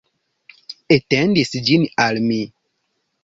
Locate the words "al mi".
2.05-2.39